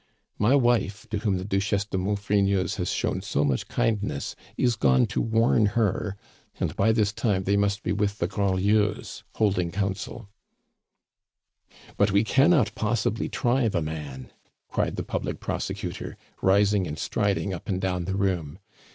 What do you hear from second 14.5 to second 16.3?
cried the public prosecutor,